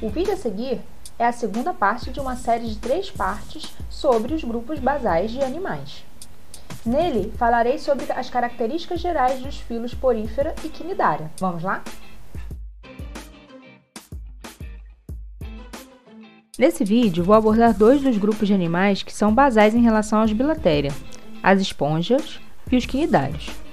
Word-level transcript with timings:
O 0.00 0.10
vídeo 0.10 0.34
a 0.34 0.36
seguir 0.36 0.80
é 1.18 1.24
a 1.24 1.32
segunda 1.32 1.72
parte 1.72 2.10
de 2.10 2.20
uma 2.20 2.36
série 2.36 2.68
de 2.68 2.76
três 2.76 3.10
partes 3.10 3.74
sobre 3.88 4.34
os 4.34 4.44
grupos 4.44 4.78
basais 4.78 5.30
de 5.30 5.42
animais. 5.42 6.04
Nele, 6.84 7.32
falarei 7.38 7.78
sobre 7.78 8.04
as 8.12 8.28
características 8.28 9.00
gerais 9.00 9.40
dos 9.40 9.56
filos 9.56 9.94
porífera 9.94 10.54
e 10.62 10.68
quinidária. 10.68 11.30
Vamos 11.40 11.62
lá? 11.62 11.82
Nesse 16.58 16.84
vídeo, 16.84 17.24
vou 17.24 17.34
abordar 17.34 17.72
dois 17.72 18.02
dos 18.02 18.18
grupos 18.18 18.46
de 18.48 18.54
animais 18.54 19.02
que 19.02 19.12
são 19.12 19.34
basais 19.34 19.74
em 19.74 19.80
relação 19.80 20.20
aos 20.20 20.32
bilatéria, 20.32 20.92
as 21.42 21.58
esponjas 21.58 22.38
e 22.70 22.76
os 22.76 22.84
quinidários. 22.84 23.65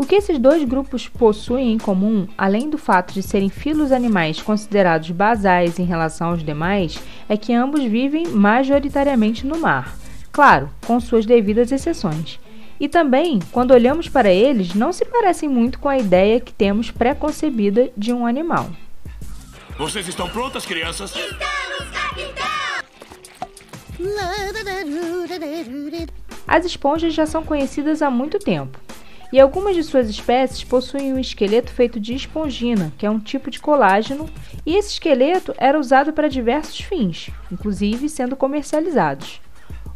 O 0.00 0.06
que 0.06 0.14
esses 0.14 0.38
dois 0.38 0.64
grupos 0.64 1.06
possuem 1.08 1.74
em 1.74 1.78
comum, 1.78 2.26
além 2.38 2.70
do 2.70 2.78
fato 2.78 3.12
de 3.12 3.22
serem 3.22 3.50
filos 3.50 3.92
animais 3.92 4.40
considerados 4.40 5.10
basais 5.10 5.78
em 5.78 5.84
relação 5.84 6.30
aos 6.30 6.42
demais, 6.42 6.98
é 7.28 7.36
que 7.36 7.52
ambos 7.52 7.84
vivem 7.84 8.26
majoritariamente 8.28 9.46
no 9.46 9.58
mar, 9.58 9.94
claro, 10.32 10.70
com 10.86 10.98
suas 10.98 11.26
devidas 11.26 11.70
exceções. 11.70 12.40
E 12.80 12.88
também, 12.88 13.40
quando 13.52 13.72
olhamos 13.72 14.08
para 14.08 14.30
eles, 14.30 14.72
não 14.74 14.90
se 14.90 15.04
parecem 15.04 15.50
muito 15.50 15.78
com 15.78 15.90
a 15.90 15.98
ideia 15.98 16.40
que 16.40 16.54
temos 16.54 16.90
pré-concebida 16.90 17.90
de 17.94 18.10
um 18.10 18.24
animal. 18.24 18.70
Vocês 19.76 20.08
estão 20.08 20.30
prontas, 20.30 20.64
crianças? 20.64 21.14
Estamos, 21.14 21.90
capitão! 21.92 22.46
As 26.48 26.64
esponjas 26.64 27.12
já 27.12 27.26
são 27.26 27.42
conhecidas 27.42 28.00
há 28.00 28.10
muito 28.10 28.38
tempo 28.38 28.80
e 29.32 29.38
algumas 29.38 29.76
de 29.76 29.82
suas 29.82 30.08
espécies 30.08 30.64
possuem 30.64 31.12
um 31.14 31.18
esqueleto 31.18 31.72
feito 31.72 32.00
de 32.00 32.14
espongina, 32.14 32.92
que 32.98 33.06
é 33.06 33.10
um 33.10 33.20
tipo 33.20 33.50
de 33.50 33.60
colágeno, 33.60 34.28
e 34.66 34.76
esse 34.76 34.90
esqueleto 34.90 35.54
era 35.56 35.78
usado 35.78 36.12
para 36.12 36.28
diversos 36.28 36.80
fins, 36.80 37.30
inclusive 37.50 38.08
sendo 38.08 38.36
comercializados. 38.36 39.40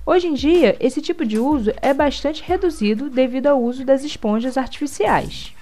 Hoje 0.06 0.26
em 0.26 0.34
dia, 0.34 0.76
esse 0.80 1.00
tipo 1.00 1.24
de 1.24 1.38
uso 1.38 1.72
é 1.80 1.94
bastante 1.94 2.42
reduzido 2.42 3.08
devido 3.08 3.46
ao 3.46 3.62
uso 3.62 3.84
das 3.84 4.04
esponjas 4.04 4.58
artificiais. 4.58 5.54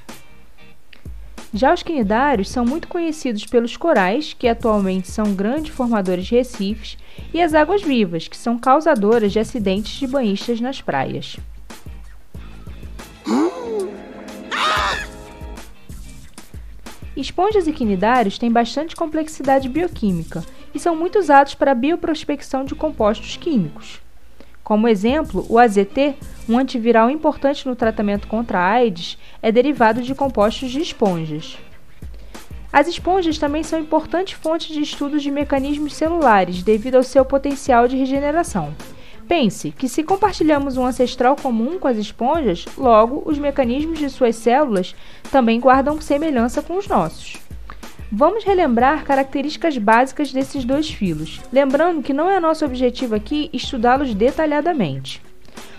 Já 1.54 1.72
os 1.72 1.82
quinidários 1.82 2.48
são 2.48 2.64
muito 2.64 2.88
conhecidos 2.88 3.44
pelos 3.44 3.76
corais, 3.76 4.32
que 4.32 4.48
atualmente 4.48 5.10
são 5.10 5.34
grandes 5.34 5.74
formadores 5.74 6.24
de 6.26 6.34
recifes, 6.34 6.96
e 7.32 7.42
as 7.42 7.52
águas 7.52 7.82
vivas, 7.82 8.26
que 8.26 8.36
são 8.36 8.58
causadoras 8.58 9.32
de 9.32 9.38
acidentes 9.38 9.92
de 9.92 10.06
banhistas 10.06 10.60
nas 10.60 10.80
praias. 10.80 11.36
Esponjas 17.22 17.68
e 17.68 17.72
quinidários 17.72 18.36
têm 18.36 18.50
bastante 18.50 18.96
complexidade 18.96 19.68
bioquímica 19.68 20.44
e 20.74 20.80
são 20.80 20.96
muito 20.96 21.20
usados 21.20 21.54
para 21.54 21.70
a 21.70 21.74
bioprospecção 21.74 22.64
de 22.64 22.74
compostos 22.74 23.36
químicos. 23.36 24.00
Como 24.64 24.88
exemplo, 24.88 25.46
o 25.48 25.56
AZT, 25.56 26.16
um 26.48 26.58
antiviral 26.58 27.08
importante 27.08 27.68
no 27.68 27.76
tratamento 27.76 28.26
contra 28.26 28.58
a 28.58 28.68
AIDS, 28.72 29.16
é 29.40 29.52
derivado 29.52 30.02
de 30.02 30.16
compostos 30.16 30.72
de 30.72 30.80
esponjas. 30.80 31.56
As 32.72 32.88
esponjas 32.88 33.38
também 33.38 33.62
são 33.62 33.78
importantes 33.78 34.32
fontes 34.32 34.74
de 34.74 34.80
estudos 34.80 35.22
de 35.22 35.30
mecanismos 35.30 35.94
celulares 35.94 36.64
devido 36.64 36.96
ao 36.96 37.04
seu 37.04 37.24
potencial 37.24 37.86
de 37.86 37.96
regeneração. 37.96 38.74
Pense 39.28 39.70
que 39.70 39.88
se 39.88 40.02
compartilhamos 40.02 40.76
um 40.76 40.84
ancestral 40.84 41.36
comum 41.36 41.78
com 41.78 41.88
as 41.88 41.96
esponjas, 41.96 42.66
logo 42.76 43.22
os 43.24 43.38
mecanismos 43.38 43.98
de 43.98 44.10
suas 44.10 44.36
células 44.36 44.94
também 45.30 45.58
guardam 45.58 46.00
semelhança 46.00 46.62
com 46.62 46.76
os 46.76 46.86
nossos. 46.86 47.36
Vamos 48.10 48.44
relembrar 48.44 49.04
características 49.04 49.78
básicas 49.78 50.32
desses 50.32 50.64
dois 50.64 50.90
filos, 50.90 51.40
lembrando 51.50 52.02
que 52.02 52.12
não 52.12 52.28
é 52.28 52.38
nosso 52.38 52.64
objetivo 52.64 53.14
aqui 53.14 53.48
estudá-los 53.54 54.12
detalhadamente. 54.14 55.22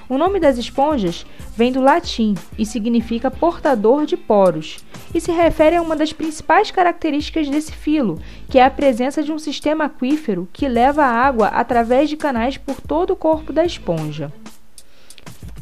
O 0.09 0.17
nome 0.17 0.39
das 0.39 0.57
esponjas 0.57 1.25
vem 1.55 1.71
do 1.71 1.81
latim 1.81 2.35
e 2.57 2.65
significa 2.65 3.31
portador 3.31 4.05
de 4.05 4.17
poros, 4.17 4.83
e 5.13 5.21
se 5.21 5.31
refere 5.31 5.75
a 5.75 5.81
uma 5.81 5.95
das 5.95 6.11
principais 6.11 6.71
características 6.71 7.49
desse 7.49 7.71
filo, 7.71 8.19
que 8.49 8.59
é 8.59 8.65
a 8.65 8.71
presença 8.71 9.23
de 9.23 9.31
um 9.31 9.39
sistema 9.39 9.85
aquífero 9.85 10.47
que 10.51 10.67
leva 10.67 11.03
a 11.03 11.11
água 11.11 11.47
através 11.47 12.09
de 12.09 12.17
canais 12.17 12.57
por 12.57 12.81
todo 12.81 13.11
o 13.11 13.15
corpo 13.15 13.53
da 13.53 13.65
esponja. 13.65 14.31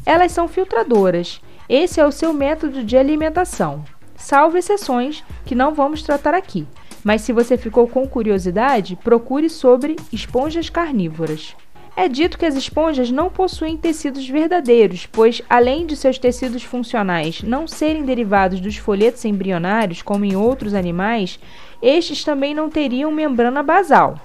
Elas 0.04 0.32
são 0.32 0.48
filtradoras. 0.48 1.40
Esse 1.68 2.00
é 2.00 2.06
o 2.06 2.12
seu 2.12 2.32
método 2.32 2.82
de 2.82 2.96
alimentação, 2.96 3.84
salvo 4.16 4.58
exceções 4.58 5.22
que 5.46 5.54
não 5.54 5.72
vamos 5.72 6.02
tratar 6.02 6.34
aqui. 6.34 6.66
Mas 7.04 7.22
se 7.22 7.32
você 7.32 7.56
ficou 7.56 7.88
com 7.88 8.06
curiosidade, 8.06 8.96
procure 8.96 9.48
sobre 9.48 9.96
esponjas 10.12 10.68
carnívoras. 10.68 11.56
É 11.94 12.08
dito 12.08 12.38
que 12.38 12.46
as 12.46 12.54
esponjas 12.54 13.10
não 13.10 13.28
possuem 13.28 13.76
tecidos 13.76 14.26
verdadeiros, 14.26 15.04
pois, 15.04 15.42
além 15.48 15.84
de 15.86 15.94
seus 15.94 16.18
tecidos 16.18 16.62
funcionais 16.62 17.42
não 17.42 17.68
serem 17.68 18.04
derivados 18.04 18.60
dos 18.60 18.76
folhetos 18.78 19.24
embrionários, 19.26 20.00
como 20.00 20.24
em 20.24 20.34
outros 20.34 20.72
animais, 20.72 21.38
estes 21.82 22.24
também 22.24 22.54
não 22.54 22.70
teriam 22.70 23.12
membrana 23.12 23.62
basal. 23.62 24.18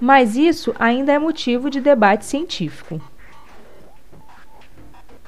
Mas 0.00 0.34
isso 0.34 0.74
ainda 0.78 1.12
é 1.12 1.18
motivo 1.18 1.68
de 1.68 1.80
debate 1.80 2.24
científico. 2.24 3.00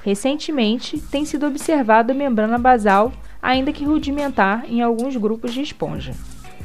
Recentemente, 0.03 0.99
tem 0.99 1.25
sido 1.25 1.45
observada 1.45 2.11
a 2.11 2.15
membrana 2.15 2.57
basal, 2.57 3.11
ainda 3.39 3.71
que 3.71 3.85
rudimentar, 3.85 4.65
em 4.67 4.81
alguns 4.81 5.15
grupos 5.15 5.53
de 5.53 5.61
esponja. 5.61 6.13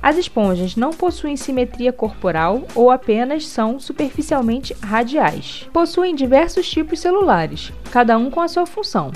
As 0.07 0.17
esponjas 0.17 0.77
não 0.77 0.91
possuem 0.91 1.37
simetria 1.37 1.93
corporal 1.93 2.63
ou 2.77 2.93
apenas 2.93 3.45
são 3.45 3.81
superficialmente 3.81 4.73
radiais. 4.81 5.69
Possuem 5.73 6.15
diversos 6.15 6.71
tipos 6.71 7.01
celulares, 7.01 7.73
cada 7.91 8.17
um 8.17 8.31
com 8.31 8.41
a 8.41 8.47
sua 8.47 8.67
função, 8.67 9.11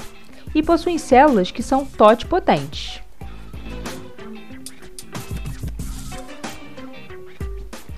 e 0.52 0.60
possuem 0.60 0.98
células 0.98 1.52
que 1.52 1.62
são 1.62 1.84
totipotentes. 1.84 3.00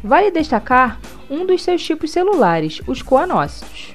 Vale 0.04 0.30
destacar 0.30 1.00
um 1.30 1.46
dos 1.46 1.62
seus 1.62 1.82
tipos 1.82 2.10
celulares, 2.10 2.82
os 2.86 3.00
coanócitos. 3.00 3.94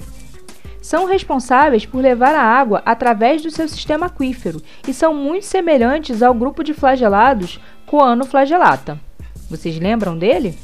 São 0.82 1.04
responsáveis 1.04 1.86
por 1.86 2.00
levar 2.00 2.34
a 2.34 2.42
água 2.42 2.82
através 2.84 3.42
do 3.42 3.50
seu 3.50 3.68
sistema 3.68 4.06
aquífero 4.06 4.60
e 4.88 4.92
são 4.92 5.14
muito 5.14 5.44
semelhantes 5.44 6.20
ao 6.20 6.34
grupo 6.34 6.64
de 6.64 6.74
flagelados 6.74 7.60
Coano 7.88 8.26
flagelata. 8.26 9.00
Vocês 9.48 9.78
lembram 9.78 10.18
dele? 10.18 10.54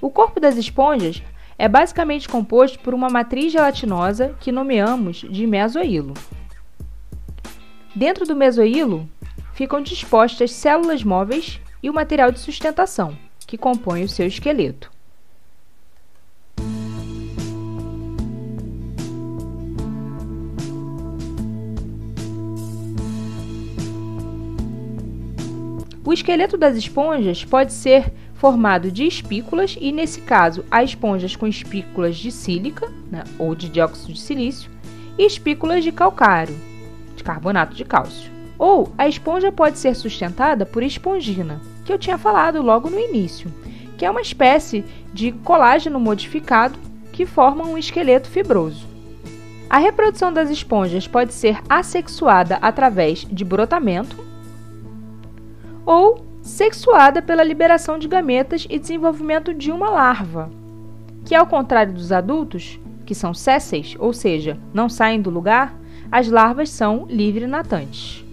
O 0.00 0.08
corpo 0.08 0.38
das 0.38 0.56
esponjas 0.56 1.20
é 1.58 1.68
basicamente 1.68 2.28
composto 2.28 2.78
por 2.78 2.94
uma 2.94 3.10
matriz 3.10 3.52
gelatinosa 3.52 4.36
que 4.38 4.52
nomeamos 4.52 5.16
de 5.28 5.48
mesoílo. 5.48 6.14
Dentro 7.92 8.24
do 8.24 8.36
mesoílo 8.36 9.08
ficam 9.52 9.82
dispostas 9.82 10.52
células 10.52 11.02
móveis 11.02 11.60
e 11.82 11.90
o 11.90 11.94
material 11.94 12.30
de 12.30 12.38
sustentação, 12.38 13.18
que 13.48 13.58
compõe 13.58 14.04
o 14.04 14.08
seu 14.08 14.28
esqueleto. 14.28 14.94
O 26.06 26.12
esqueleto 26.12 26.56
das 26.56 26.76
esponjas 26.76 27.44
pode 27.44 27.72
ser 27.72 28.12
formado 28.34 28.92
de 28.92 29.04
espículas 29.04 29.76
e, 29.80 29.90
nesse 29.90 30.20
caso, 30.20 30.64
há 30.70 30.84
esponjas 30.84 31.34
com 31.34 31.48
espículas 31.48 32.16
de 32.16 32.30
sílica 32.30 32.88
né, 33.10 33.24
ou 33.36 33.56
de 33.56 33.68
dióxido 33.68 34.12
de 34.12 34.20
silício 34.20 34.70
e 35.18 35.26
espículas 35.26 35.82
de 35.82 35.90
calcário, 35.90 36.54
de 37.16 37.24
carbonato 37.24 37.74
de 37.74 37.84
cálcio. 37.84 38.30
Ou 38.56 38.92
a 38.96 39.08
esponja 39.08 39.50
pode 39.50 39.80
ser 39.80 39.96
sustentada 39.96 40.64
por 40.64 40.84
espongina, 40.84 41.60
que 41.84 41.92
eu 41.92 41.98
tinha 41.98 42.16
falado 42.16 42.62
logo 42.62 42.88
no 42.88 43.00
início, 43.00 43.52
que 43.98 44.04
é 44.06 44.10
uma 44.10 44.20
espécie 44.20 44.84
de 45.12 45.32
colágeno 45.32 45.98
modificado 45.98 46.78
que 47.12 47.26
forma 47.26 47.66
um 47.66 47.76
esqueleto 47.76 48.28
fibroso. 48.28 48.86
A 49.68 49.78
reprodução 49.78 50.32
das 50.32 50.50
esponjas 50.50 51.08
pode 51.08 51.34
ser 51.34 51.58
assexuada 51.68 52.58
através 52.62 53.26
de 53.28 53.44
brotamento 53.44 54.24
ou 55.86 56.26
sexuada 56.42 57.22
pela 57.22 57.44
liberação 57.44 57.98
de 57.98 58.08
gametas 58.08 58.66
e 58.68 58.78
desenvolvimento 58.78 59.54
de 59.54 59.70
uma 59.70 59.88
larva, 59.88 60.50
que 61.24 61.34
ao 61.34 61.46
contrário 61.46 61.94
dos 61.94 62.12
adultos, 62.12 62.78
que 63.06 63.14
são 63.14 63.32
sésseis, 63.32 63.96
ou 63.98 64.12
seja, 64.12 64.58
não 64.74 64.88
saem 64.88 65.22
do 65.22 65.30
lugar, 65.30 65.74
as 66.10 66.28
larvas 66.28 66.70
são 66.70 67.06
livre-natantes. 67.08 68.24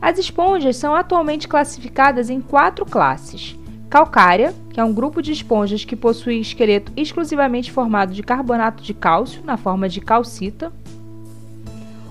As 0.00 0.18
esponjas 0.18 0.76
são 0.76 0.94
atualmente 0.94 1.48
classificadas 1.48 2.30
em 2.30 2.40
quatro 2.40 2.86
classes: 2.86 3.56
calcária, 3.90 4.54
que 4.70 4.78
é 4.78 4.84
um 4.84 4.92
grupo 4.92 5.20
de 5.20 5.32
esponjas 5.32 5.84
que 5.84 5.96
possui 5.96 6.40
esqueleto 6.40 6.92
exclusivamente 6.96 7.72
formado 7.72 8.14
de 8.14 8.22
carbonato 8.22 8.82
de 8.82 8.94
cálcio 8.94 9.42
na 9.44 9.56
forma 9.56 9.88
de 9.88 10.00
calcita, 10.00 10.72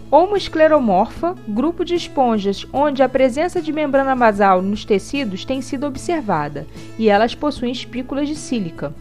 Homoescleromorfa, 0.10 1.36
grupo 1.46 1.84
de 1.84 1.94
esponjas 1.94 2.66
onde 2.72 3.04
a 3.04 3.10
presença 3.10 3.62
de 3.62 3.74
membrana 3.74 4.16
basal 4.16 4.62
nos 4.62 4.86
tecidos 4.86 5.44
tem 5.44 5.62
sido 5.62 5.86
observada, 5.86 6.66
e 6.98 7.10
elas 7.10 7.36
possuem 7.36 7.74
espículas 7.74 8.30
de 8.30 8.36
sílica. 8.36 8.96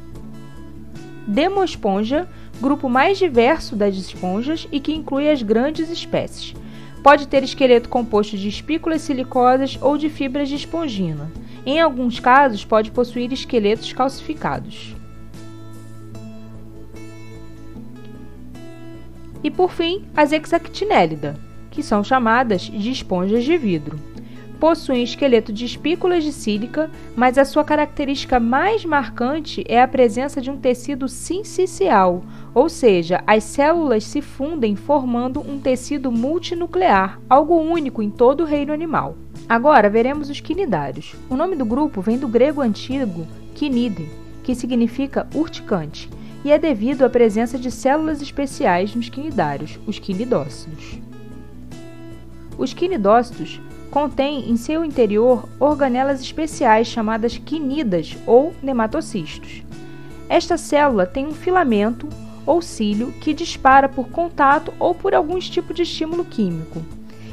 Demosponja, 1.25 2.29
grupo 2.61 2.88
mais 2.88 3.19
diverso 3.19 3.76
das 3.76 3.94
esponjas 3.94 4.67
e 4.73 4.81
que 4.81 4.93
inclui 4.93 5.31
as 5.31 5.43
grandes 5.43 5.91
espécies. 5.91 6.56
Pode 7.05 7.29
ter 7.29 7.44
esqueleto 7.44 7.88
composto 7.88 8.37
de 8.37 8.49
espículas 8.49 9.03
silicosas 9.03 9.79
ou 9.81 9.97
de 9.97 10.11
fibras 10.11 10.49
de 10.49 10.56
espongina. 10.56 11.31
Em 11.64 11.81
alguns 11.81 12.19
casos, 12.19 12.64
pode 12.64 12.91
possuir 12.91 13.32
esqueletos 13.32 13.93
calcificados. 13.93 14.95
E 19.46 19.50
por 19.50 19.70
fim, 19.70 20.02
as 20.16 20.32
Hexactinellida, 20.32 21.37
que 21.70 21.81
são 21.81 22.02
chamadas 22.02 22.62
de 22.62 22.90
esponjas 22.90 23.44
de 23.44 23.56
vidro. 23.56 23.96
Possuem 24.58 25.04
esqueleto 25.04 25.52
de 25.52 25.64
espículas 25.64 26.25
de 26.25 26.32
sílica, 26.32 26.90
mas 27.14 27.38
a 27.38 27.44
sua 27.44 27.62
característica 27.62 28.40
mais 28.40 28.84
marcante 28.84 29.62
é 29.69 29.81
a 29.81 29.87
presença 29.87 30.40
de 30.40 30.50
um 30.50 30.56
tecido 30.56 31.08
sincicial, 31.08 32.25
ou 32.52 32.69
seja, 32.69 33.22
as 33.25 33.44
células 33.44 34.02
se 34.02 34.20
fundem 34.20 34.75
formando 34.75 35.38
um 35.38 35.60
tecido 35.60 36.10
multinuclear, 36.10 37.20
algo 37.31 37.54
único 37.54 38.02
em 38.02 38.10
todo 38.10 38.40
o 38.40 38.46
reino 38.46 38.72
animal. 38.72 39.16
Agora 39.48 39.88
veremos 39.88 40.28
os 40.28 40.40
quinidários. 40.40 41.14
O 41.31 41.37
nome 41.37 41.54
do 41.54 41.64
grupo 41.64 42.00
vem 42.00 42.19
do 42.19 42.26
grego 42.26 42.60
antigo 42.60 43.25
quinide, 43.54 44.08
que 44.43 44.56
significa 44.56 45.28
urticante, 45.32 46.10
e 46.46 46.52
é 46.52 46.58
devido 46.60 47.04
à 47.04 47.10
presença 47.10 47.58
de 47.58 47.72
células 47.72 48.22
especiais 48.22 48.94
nos 48.94 49.08
quinidários, 49.08 49.81
os 49.84 49.98
quinidócitos. 49.98 50.96
Os 52.56 52.72
quinidócitos 52.72 53.60
contêm 53.90 54.48
em 54.48 54.56
seu 54.56 54.84
interior 54.84 55.48
organelas 55.58 56.20
especiais 56.20 56.87
chamadas 56.87 57.37
quinidas 57.37 58.16
ou 58.25 58.54
nematocistos. 58.62 59.64
Esta 60.28 60.56
célula 60.56 61.04
tem 61.04 61.26
um 61.26 61.34
filamento 61.34 62.08
ou 62.46 62.62
cílio 62.62 63.10
que 63.20 63.34
dispara 63.34 63.88
por 63.88 64.08
contato 64.10 64.72
ou 64.78 64.94
por 64.94 65.16
algum 65.16 65.40
tipo 65.40 65.75
de 65.75 65.82
estímulo 65.82 66.25
químico 66.25 66.81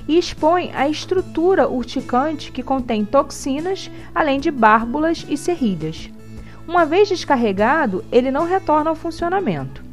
e 0.08 0.18
expõe 0.18 0.72
a 0.74 0.90
estrutura 0.90 1.70
urticante 1.70 2.52
que 2.52 2.64
contém 2.64 3.06
toxinas, 3.06 3.92
além 4.16 4.40
de 4.40 4.50
bárbulas 4.50 5.24
e 5.30 5.38
serrilhas. 5.38 6.10
Uma 6.68 6.86
vez 6.86 7.10
descarregado, 7.10 8.04
ele 8.12 8.32
não 8.32 8.46
retorna 8.46 8.90
ao 8.90 8.96
funcionamento. 8.96 9.84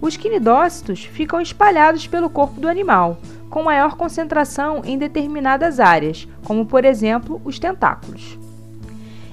Os 0.00 0.16
quinidócitos 0.16 1.04
ficam 1.04 1.40
espalhados 1.40 2.06
pelo 2.06 2.30
corpo 2.30 2.60
do 2.60 2.68
animal, 2.68 3.18
com 3.48 3.62
maior 3.62 3.96
concentração 3.96 4.82
em 4.84 4.98
determinadas 4.98 5.80
áreas, 5.80 6.28
como 6.44 6.66
por 6.66 6.84
exemplo 6.84 7.40
os 7.44 7.58
tentáculos. 7.58 8.38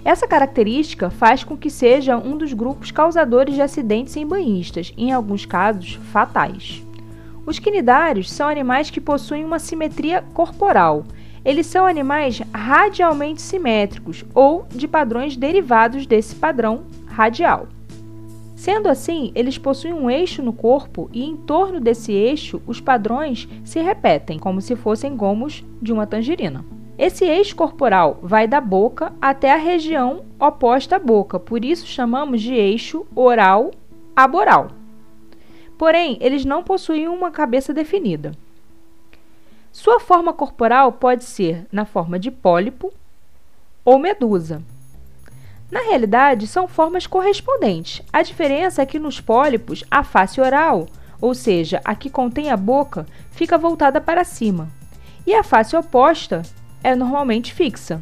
Essa 0.03 0.27
característica 0.27 1.09
faz 1.09 1.43
com 1.43 1.57
que 1.57 1.69
seja 1.69 2.15
um 2.15 2.37
dos 2.37 2.53
grupos 2.53 2.91
causadores 2.91 3.55
de 3.55 3.61
acidentes 3.61 4.15
em 4.15 4.25
banhistas, 4.25 4.93
em 4.97 5.11
alguns 5.11 5.45
casos 5.45 5.95
fatais. 6.11 6.83
Os 7.45 7.59
quinidários 7.59 8.31
são 8.31 8.47
animais 8.47 8.89
que 8.89 9.01
possuem 9.01 9.43
uma 9.43 9.59
simetria 9.59 10.23
corporal 10.33 11.05
eles 11.45 11.67
são 11.67 11.85
animais 11.85 12.41
radialmente 12.51 13.41
simétricos 13.41 14.25
ou 14.33 14.65
de 14.73 14.87
padrões 14.87 15.37
derivados 15.37 16.07
desse 16.07 16.35
padrão 16.35 16.85
radial. 17.05 17.67
Sendo 18.55 18.87
assim, 18.87 19.31
eles 19.35 19.57
possuem 19.57 19.93
um 19.93 20.09
eixo 20.09 20.41
no 20.41 20.51
corpo 20.51 21.07
e 21.13 21.23
em 21.23 21.37
torno 21.37 21.79
desse 21.79 22.11
eixo 22.11 22.61
os 22.65 22.81
padrões 22.81 23.47
se 23.63 23.79
repetem, 23.79 24.39
como 24.39 24.59
se 24.59 24.75
fossem 24.75 25.15
gomos 25.15 25.63
de 25.79 25.93
uma 25.93 26.07
tangerina. 26.07 26.65
Esse 26.97 27.25
eixo 27.25 27.55
corporal 27.55 28.19
vai 28.23 28.47
da 28.47 28.61
boca 28.61 29.13
até 29.21 29.51
a 29.51 29.57
região 29.57 30.23
oposta 30.39 30.95
à 30.95 30.99
boca, 30.99 31.37
por 31.39 31.63
isso 31.63 31.85
chamamos 31.85 32.41
de 32.41 32.53
eixo 32.53 33.05
oral 33.13 33.71
aboral. 34.15 34.69
Porém, 35.77 36.17
eles 36.21 36.45
não 36.45 36.63
possuem 36.63 37.07
uma 37.09 37.29
cabeça 37.29 37.73
definida. 37.73 38.31
Sua 39.75 39.99
forma 39.99 40.31
corporal 40.31 40.93
pode 40.93 41.25
ser 41.25 41.67
na 41.69 41.83
forma 41.83 42.17
de 42.17 42.31
pólipo 42.31 42.93
ou 43.83 43.99
medusa. 43.99 44.61
Na 45.69 45.81
realidade, 45.81 46.47
são 46.47 46.65
formas 46.65 47.05
correspondentes. 47.05 48.01
A 48.11 48.21
diferença 48.21 48.81
é 48.81 48.85
que 48.85 48.97
nos 48.97 49.19
pólipos, 49.19 49.83
a 49.91 50.01
face 50.01 50.39
oral, 50.39 50.87
ou 51.19 51.35
seja, 51.35 51.81
a 51.83 51.93
que 51.93 52.09
contém 52.09 52.49
a 52.49 52.55
boca, 52.55 53.05
fica 53.31 53.57
voltada 53.57 53.99
para 53.99 54.23
cima, 54.23 54.69
e 55.27 55.35
a 55.35 55.43
face 55.43 55.75
oposta 55.75 56.43
é 56.81 56.95
normalmente 56.95 57.53
fixa. 57.53 58.01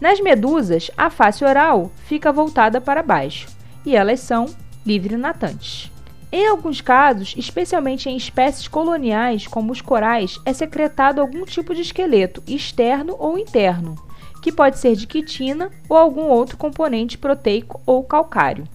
Nas 0.00 0.20
medusas, 0.20 0.92
a 0.96 1.10
face 1.10 1.44
oral 1.44 1.90
fica 2.04 2.32
voltada 2.32 2.80
para 2.80 3.02
baixo, 3.02 3.48
e 3.84 3.96
elas 3.96 4.20
são 4.20 4.46
livre-natantes. 4.86 5.90
Em 6.30 6.46
alguns 6.46 6.82
casos, 6.82 7.34
especialmente 7.38 8.10
em 8.10 8.16
espécies 8.16 8.68
coloniais, 8.68 9.46
como 9.46 9.72
os 9.72 9.80
corais, 9.80 10.38
é 10.44 10.52
secretado 10.52 11.22
algum 11.22 11.44
tipo 11.46 11.74
de 11.74 11.80
esqueleto, 11.80 12.42
externo 12.46 13.16
ou 13.18 13.38
interno, 13.38 13.96
que 14.42 14.52
pode 14.52 14.78
ser 14.78 14.94
de 14.94 15.06
quitina 15.06 15.70
ou 15.88 15.96
algum 15.96 16.24
outro 16.24 16.58
componente 16.58 17.16
proteico 17.16 17.80
ou 17.86 18.04
calcário. 18.04 18.68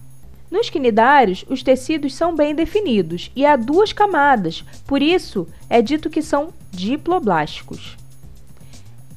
Nos 0.50 0.68
quinidários, 0.68 1.44
os 1.48 1.62
tecidos 1.62 2.14
são 2.14 2.34
bem 2.34 2.56
definidos 2.56 3.30
e 3.36 3.46
há 3.46 3.54
duas 3.54 3.92
camadas, 3.92 4.64
por 4.84 5.00
isso 5.00 5.46
é 5.70 5.80
dito 5.80 6.10
que 6.10 6.22
são 6.22 6.52
diploblásticos. 6.72 7.96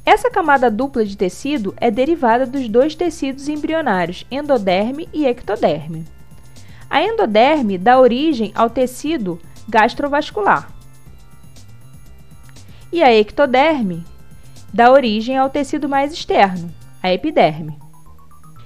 Essa 0.05 0.29
camada 0.29 0.69
dupla 0.69 1.03
de 1.03 1.17
tecido 1.17 1.73
é 1.77 1.89
derivada 1.89 2.45
dos 2.45 2.69
dois 2.69 2.95
tecidos 2.95 3.49
embrionários, 3.49 4.25
endoderme 4.31 5.09
e 5.11 5.25
ectoderme. 5.25 6.05
A 6.89 7.01
endoderme 7.01 7.77
dá 7.77 7.99
origem 7.99 8.51
ao 8.55 8.69
tecido 8.69 9.39
gastrovascular. 9.67 10.69
E 12.91 13.03
a 13.03 13.13
ectoderme 13.13 14.05
dá 14.73 14.91
origem 14.91 15.37
ao 15.37 15.49
tecido 15.49 15.89
mais 15.89 16.13
externo, 16.13 16.73
a 17.03 17.13
epiderme. 17.13 17.77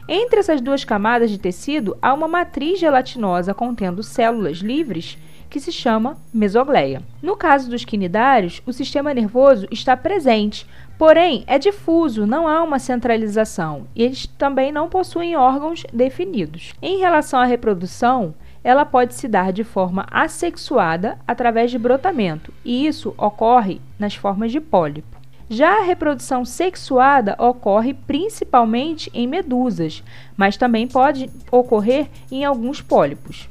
Entre 0.07 0.39
essas 0.39 0.61
duas 0.61 0.83
camadas 0.83 1.31
de 1.31 1.37
tecido 1.37 1.97
há 2.01 2.13
uma 2.13 2.27
matriz 2.27 2.79
gelatinosa 2.79 3.53
contendo 3.53 4.03
células 4.03 4.57
livres 4.57 5.17
que 5.51 5.59
se 5.59 5.71
chama 5.71 6.17
mesogleia. 6.33 7.03
No 7.21 7.35
caso 7.35 7.69
dos 7.69 7.83
quinidários, 7.83 8.61
o 8.65 8.71
sistema 8.71 9.13
nervoso 9.13 9.67
está 9.69 9.97
presente, 9.97 10.65
porém 10.97 11.43
é 11.45 11.59
difuso, 11.59 12.25
não 12.25 12.47
há 12.47 12.63
uma 12.63 12.79
centralização, 12.79 13.85
e 13.93 14.01
eles 14.01 14.25
também 14.25 14.71
não 14.71 14.87
possuem 14.87 15.35
órgãos 15.35 15.83
definidos. 15.91 16.73
Em 16.81 16.99
relação 16.99 17.37
à 17.37 17.43
reprodução, 17.43 18.33
ela 18.63 18.85
pode 18.85 19.13
se 19.13 19.27
dar 19.27 19.51
de 19.51 19.65
forma 19.65 20.07
assexuada 20.09 21.19
através 21.27 21.69
de 21.69 21.77
brotamento, 21.77 22.53
e 22.63 22.87
isso 22.87 23.13
ocorre 23.17 23.81
nas 23.99 24.15
formas 24.15 24.53
de 24.53 24.61
pólipo. 24.61 25.19
Já 25.49 25.79
a 25.79 25.83
reprodução 25.83 26.45
sexuada 26.45 27.35
ocorre 27.37 27.93
principalmente 27.93 29.11
em 29.13 29.27
medusas, 29.27 30.01
mas 30.37 30.55
também 30.55 30.87
pode 30.87 31.29
ocorrer 31.51 32.07
em 32.31 32.45
alguns 32.45 32.81
pólipos. 32.81 33.49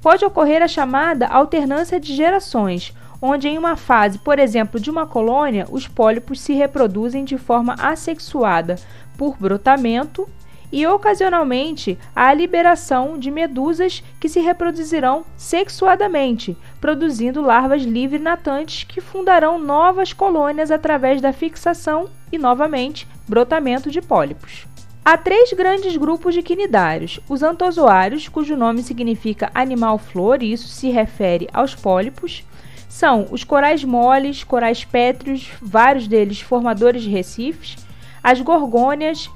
Pode 0.00 0.24
ocorrer 0.24 0.62
a 0.62 0.68
chamada 0.68 1.26
alternância 1.26 1.98
de 1.98 2.14
gerações, 2.14 2.94
onde 3.20 3.48
em 3.48 3.58
uma 3.58 3.74
fase, 3.74 4.18
por 4.18 4.38
exemplo, 4.38 4.78
de 4.78 4.90
uma 4.90 5.06
colônia, 5.06 5.66
os 5.70 5.88
pólipos 5.88 6.40
se 6.40 6.52
reproduzem 6.52 7.24
de 7.24 7.36
forma 7.36 7.74
assexuada 7.74 8.76
por 9.16 9.36
brotamento 9.36 10.28
e 10.70 10.86
ocasionalmente 10.86 11.98
a 12.14 12.32
liberação 12.32 13.18
de 13.18 13.30
medusas 13.30 14.04
que 14.20 14.28
se 14.28 14.38
reproduzirão 14.38 15.24
sexuadamente, 15.36 16.56
produzindo 16.80 17.42
larvas 17.42 17.82
livre-natantes 17.82 18.84
que 18.84 19.00
fundarão 19.00 19.58
novas 19.58 20.12
colônias 20.12 20.70
através 20.70 21.20
da 21.20 21.32
fixação 21.32 22.08
e 22.30 22.38
novamente 22.38 23.08
brotamento 23.26 23.90
de 23.90 24.00
pólipos. 24.00 24.67
Há 25.10 25.16
três 25.16 25.54
grandes 25.54 25.96
grupos 25.96 26.34
de 26.34 26.42
quinidários: 26.42 27.18
os 27.26 27.42
antozoários, 27.42 28.28
cujo 28.28 28.54
nome 28.54 28.82
significa 28.82 29.50
animal-flor, 29.54 30.42
e 30.42 30.52
isso 30.52 30.68
se 30.68 30.90
refere 30.90 31.48
aos 31.50 31.74
pólipos. 31.74 32.44
São 32.90 33.26
os 33.30 33.42
corais 33.42 33.82
moles, 33.82 34.44
corais 34.44 34.84
pétreos, 34.84 35.48
vários 35.62 36.06
deles 36.06 36.42
formadores 36.42 37.04
de 37.04 37.08
recifes, 37.08 37.78
as 38.22 38.42
gorgônias, 38.42 39.30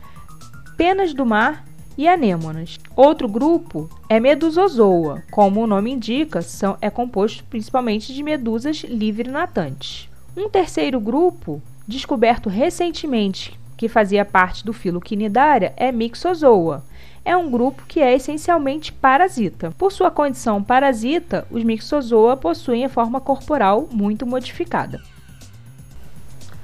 penas 0.77 1.15
do 1.15 1.25
mar 1.25 1.65
e 1.97 2.07
anêmonas. 2.07 2.79
Outro 2.95 3.27
grupo 3.27 3.89
é 4.11 4.21
Medusozoa, 4.21 5.23
como 5.31 5.63
o 5.63 5.67
nome 5.67 5.91
indica, 5.91 6.43
são, 6.43 6.77
é 6.83 6.91
composto 6.91 7.45
principalmente 7.45 8.13
de 8.13 8.23
medusas 8.23 8.85
livre-natantes. 8.85 10.07
Um 10.37 10.51
terceiro 10.51 11.01
grupo, 11.01 11.63
descoberto 11.89 12.51
recentemente, 12.51 13.59
que 13.83 13.89
fazia 13.89 14.25
parte 14.25 14.65
do 14.65 14.73
filo 14.73 15.01
quinidária 15.01 15.73
é 15.77 15.91
Mixozoa. 15.91 16.85
é 17.25 17.37
um 17.37 17.51
grupo 17.51 17.83
que 17.89 17.99
é 17.99 18.15
essencialmente 18.15 18.93
parasita. 18.93 19.73
Por 19.77 19.91
sua 19.91 20.09
condição 20.09 20.63
parasita, 20.63 21.45
os 21.51 21.65
Mixozoa 21.65 22.37
possuem 22.37 22.85
a 22.85 22.89
forma 22.89 23.21
corporal 23.21 23.89
muito 23.91 24.25
modificada. 24.25 25.03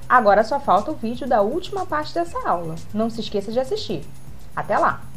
Agora 0.08 0.44
só 0.44 0.60
falta 0.60 0.92
o 0.92 0.94
vídeo 0.94 1.26
da 1.26 1.42
última 1.42 1.84
parte 1.84 2.14
dessa 2.14 2.38
aula. 2.48 2.76
Não 2.94 3.10
se 3.10 3.20
esqueça 3.20 3.50
de 3.50 3.58
assistir. 3.58 4.04
Até 4.54 4.78
lá! 4.78 5.07